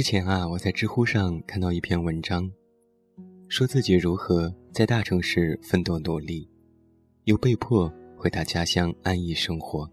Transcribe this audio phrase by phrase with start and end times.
[0.00, 2.50] 之前啊，我在知乎上看到一篇文章，
[3.48, 6.48] 说自己如何在大城市奋斗努力，
[7.24, 9.86] 又被迫回到家乡安逸生活。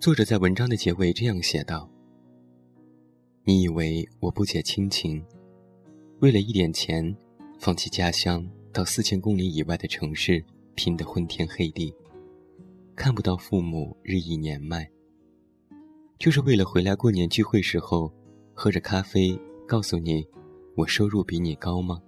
[0.00, 1.88] 作者在文章的结尾这样写道
[3.46, 5.24] ：“你以为我不解亲情，
[6.18, 7.16] 为了一点钱，
[7.60, 10.44] 放弃家乡到四千公里以外的城市
[10.74, 11.94] 拼得昏天黑地，
[12.96, 14.90] 看不到父母日益年迈。”
[16.20, 18.12] 就是为了回来过年聚会时候，
[18.52, 19.34] 喝着咖啡
[19.66, 20.22] 告诉你，
[20.76, 21.98] 我收入比你高吗？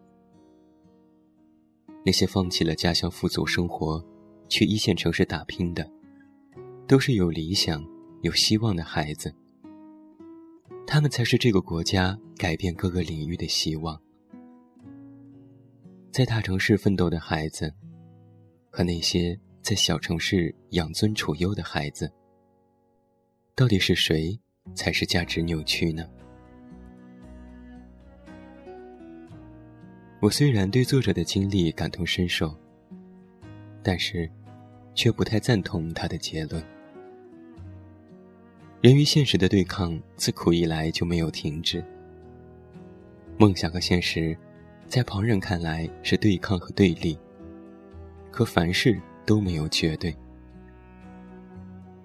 [2.04, 4.04] 那些放弃了家乡富足生活，
[4.50, 5.90] 去一线城市打拼的，
[6.86, 7.82] 都是有理想、
[8.20, 9.34] 有希望的孩子。
[10.86, 13.98] 他们才是这个国家改变各个领域的希望。
[16.10, 17.72] 在大城市奋斗的孩子，
[18.68, 22.12] 和那些在小城市养尊处优的孩子。
[23.54, 24.38] 到底是谁
[24.74, 26.08] 才是价值扭曲呢？
[30.20, 32.56] 我虽然对作者的经历感同身受，
[33.82, 34.30] 但是
[34.94, 36.64] 却不太赞同他的结论。
[38.80, 41.84] 人与现实的对抗自古以来就没有停止。
[43.36, 44.34] 梦想和现实，
[44.88, 47.18] 在旁人看来是对抗和对立，
[48.30, 50.16] 可凡事都没有绝对。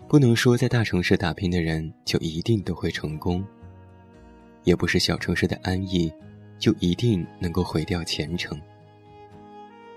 [0.08, 3.44] 不能说在大城市打拼的人就一定都会成功，
[4.64, 6.12] 也不是小城市的安逸
[6.58, 8.58] 就一定能够毁掉前程。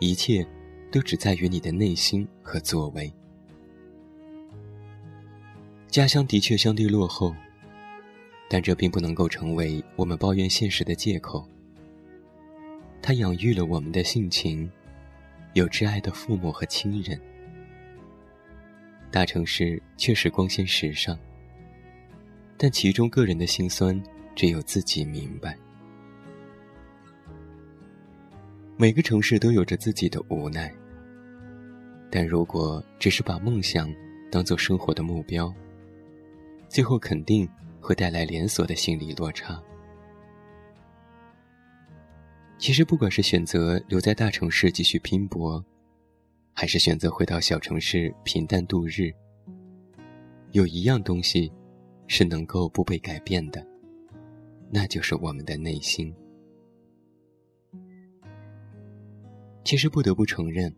[0.01, 0.45] 一切
[0.91, 3.13] 都只在于你的内心和作为。
[5.87, 7.33] 家乡的确相对落后，
[8.49, 11.47] 但这并不能够成为我们抱怨现实的借口。
[13.01, 14.69] 它养育了我们的性情，
[15.53, 17.21] 有挚爱的父母和亲人。
[19.11, 21.19] 大城市确实光鲜时尚，
[22.57, 24.01] 但其中个人的辛酸，
[24.37, 25.59] 只有自己明白。
[28.77, 30.73] 每个城市都有着自己的无奈，
[32.09, 33.93] 但如果只是把梦想
[34.31, 35.53] 当做生活的目标，
[36.69, 37.49] 最后肯定
[37.81, 39.61] 会带来连锁的心理落差。
[42.59, 45.65] 其实，不管是选择留在大城市继续拼搏，
[46.53, 49.13] 还是选择回到小城市平淡度日。
[50.53, 51.53] 有一样东西，
[52.07, 53.65] 是能够不被改变的，
[54.71, 56.13] 那就是我们的内心。
[59.65, 60.75] 其实不得不承认，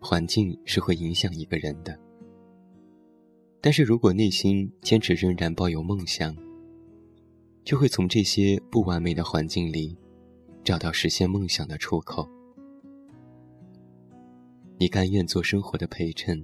[0.00, 1.98] 环境是会影响一个人的。
[3.60, 6.34] 但是如果内心坚持仍然抱有梦想，
[7.62, 9.94] 就会从这些不完美的环境里，
[10.64, 12.26] 找到实现梦想的出口。
[14.80, 16.42] 你甘愿做生活的陪衬，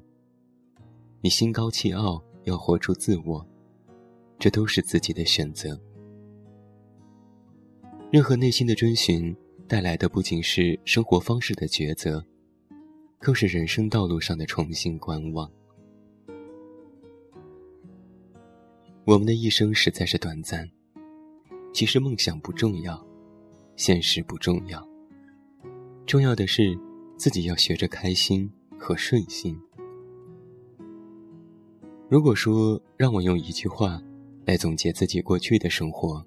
[1.23, 3.43] 你心高气傲要活出自我，
[4.39, 5.81] 这都是自己的选择。
[8.13, 9.35] 任何内心的追寻
[9.67, 12.23] 带来的不仅是生活方式的抉择，
[13.19, 15.51] 更是人生道路上的重新观望。
[19.07, 20.71] 我们的一生实在是短暂，
[21.73, 23.03] 其实梦想不重要，
[23.77, 24.87] 现实不重要，
[26.05, 26.79] 重要的是。
[27.17, 29.59] 自己要学着开心和顺心。
[32.09, 34.01] 如果说让我用一句话
[34.45, 36.25] 来总结自己过去的生活，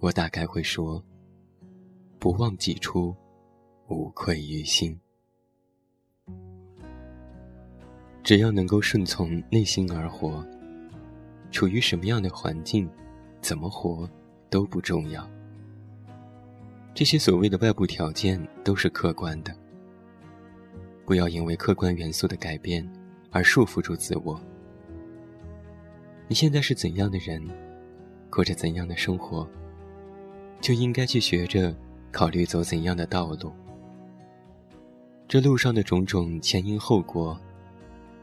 [0.00, 1.02] 我大概会说：
[2.18, 3.14] 不忘己出，
[3.88, 4.98] 无愧于心。
[8.22, 10.44] 只要能够顺从内心而活，
[11.50, 12.88] 处于什么样的环境，
[13.40, 14.08] 怎么活
[14.50, 15.26] 都不重要。
[16.92, 19.56] 这些所谓的外部条件都是客观的。
[21.04, 22.88] 不要因为客观元素的改变
[23.30, 24.40] 而束缚住自我。
[26.28, 27.42] 你现在是怎样的人，
[28.30, 29.48] 过着怎样的生活，
[30.60, 31.74] 就应该去学着
[32.12, 33.52] 考虑走怎样的道路。
[35.26, 37.38] 这路上的种种前因后果，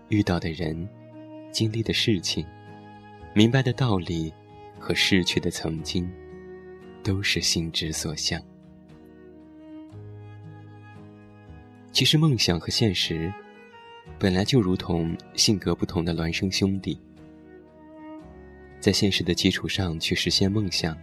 [0.09, 0.87] 遇到的人，
[1.51, 2.45] 经历的事情，
[3.33, 4.33] 明白的道理
[4.79, 6.09] 和逝去的曾经，
[7.03, 8.41] 都是心之所向。
[11.97, 13.33] 其实，梦想和现实
[14.19, 16.95] 本来就如同性格不同的孪生兄弟，
[18.79, 20.95] 在现实的基础上去实现梦想，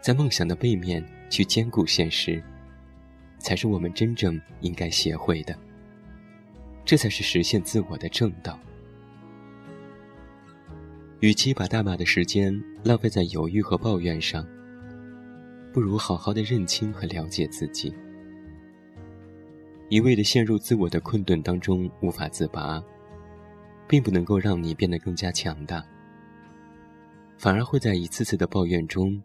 [0.00, 2.40] 在梦想的背面去兼顾现实，
[3.40, 5.58] 才是我们真正应该学会的。
[6.84, 8.56] 这才是实现自我的正道。
[11.18, 14.46] 与其把大把的时间浪费在犹豫和抱怨上，
[15.72, 17.92] 不如好好的认清和了解自己。
[19.88, 22.82] 一味的陷入自我的困顿当中无法自拔，
[23.88, 25.82] 并不能够让你变得更加强大。
[27.38, 29.22] 反而会在一次次的抱怨中，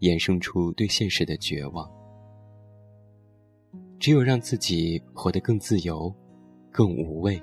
[0.00, 1.90] 衍生出对现实的绝望。
[3.98, 6.14] 只有让自己活得更自由、
[6.70, 7.42] 更无畏，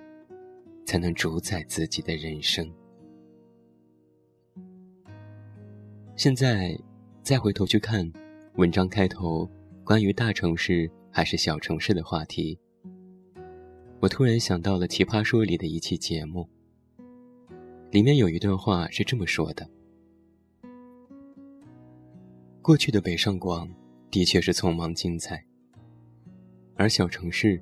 [0.85, 2.71] 才能主宰自己的人生。
[6.15, 6.77] 现在，
[7.23, 8.09] 再回头去看
[8.56, 9.50] 文章开头
[9.83, 12.58] 关于大城市还是小城市的话题，
[14.00, 16.48] 我突然想到了《奇葩说》里的一期节目，
[17.92, 19.69] 里面有一段话是这么说的
[22.63, 23.69] ：“过去的北上广
[24.10, 25.46] 的确是匆忙精彩，
[26.75, 27.62] 而小城市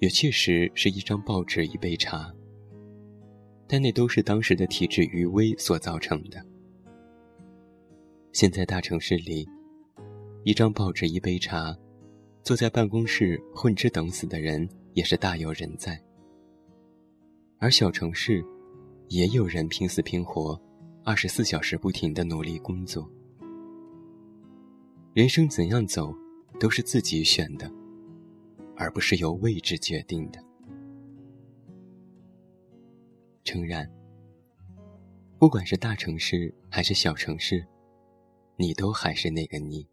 [0.00, 2.34] 也确实是一张报纸一杯茶，
[3.68, 6.44] 但那都是当时的体制余威所造成的。”
[8.32, 9.48] 现在大城市里，
[10.42, 11.76] 一张报纸一杯茶，
[12.42, 16.00] 坐在办公室混吃等死的人也是大有人在。
[17.58, 18.44] 而小城市，
[19.08, 20.60] 也有人拼死拼活，
[21.04, 23.08] 二十四小时不停的努力工作。
[25.12, 26.14] 人生怎样走，
[26.58, 27.70] 都是自己选的，
[28.76, 30.42] 而不是由位置决定的。
[33.44, 33.90] 诚然，
[35.38, 37.66] 不管是大城市还是小城市。
[38.56, 39.88] 你都还是那个你，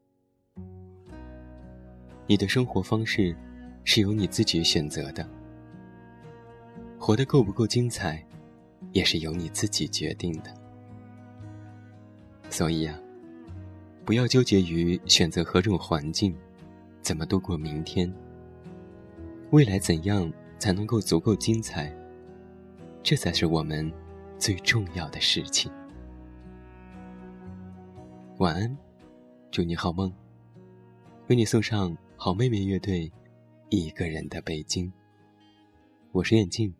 [2.29, 3.33] 你的生活方式
[3.85, 5.27] 是由你自己选择的，
[6.99, 8.21] 活得够不够精彩，
[8.91, 10.53] 也是由你自己决定的。
[12.49, 12.99] 所以啊，
[14.03, 16.35] 不要纠结于选择何种环境，
[17.01, 18.13] 怎么度过明天，
[19.51, 20.29] 未来怎样
[20.59, 21.89] 才能够足够精彩，
[23.01, 23.89] 这才是我们
[24.37, 25.71] 最重要的事情。
[28.39, 28.77] 晚安，
[29.49, 30.13] 祝你好梦。
[31.27, 33.07] 为你送上好妹妹乐队
[33.69, 34.87] 《一个人的北京》。
[36.11, 36.73] 我是眼镜，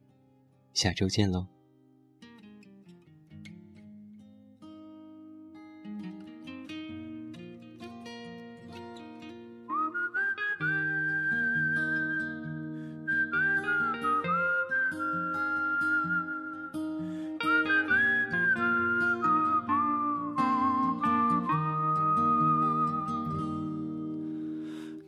[0.74, 1.46] 下周见喽。